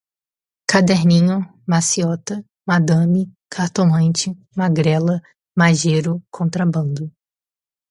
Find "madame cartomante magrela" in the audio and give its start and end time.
2.69-5.15